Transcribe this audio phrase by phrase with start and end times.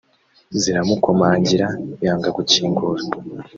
[0.61, 1.67] ziramukomangira
[2.05, 3.01] yanga gukingura